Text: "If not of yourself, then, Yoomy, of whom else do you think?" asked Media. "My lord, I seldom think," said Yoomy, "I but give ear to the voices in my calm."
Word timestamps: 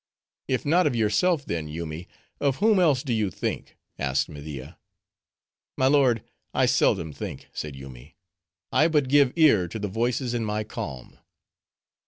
"If 0.47 0.65
not 0.65 0.87
of 0.87 0.95
yourself, 0.95 1.45
then, 1.45 1.67
Yoomy, 1.67 2.07
of 2.39 2.55
whom 2.55 2.79
else 2.79 3.03
do 3.03 3.13
you 3.13 3.29
think?" 3.29 3.77
asked 3.99 4.29
Media. 4.29 4.79
"My 5.77 5.85
lord, 5.85 6.23
I 6.55 6.65
seldom 6.65 7.13
think," 7.13 7.49
said 7.53 7.75
Yoomy, 7.75 8.15
"I 8.71 8.87
but 8.87 9.07
give 9.09 9.31
ear 9.35 9.67
to 9.67 9.77
the 9.77 9.87
voices 9.87 10.33
in 10.33 10.43
my 10.43 10.63
calm." 10.63 11.19